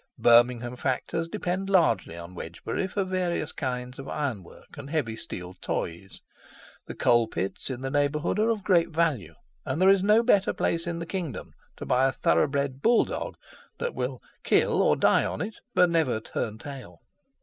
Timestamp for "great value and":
8.63-9.79